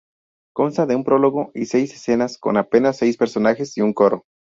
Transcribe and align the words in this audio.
Consta 0.55 0.87
de 0.87 0.95
un 0.95 1.03
prólogo 1.03 1.51
y 1.53 1.67
seis 1.67 1.93
escenas, 1.93 2.39
con 2.39 2.57
apenas 2.57 2.97
seis 2.97 3.17
personajes 3.17 3.77
y 3.77 3.81
un 3.81 3.93
coro. 3.93 4.23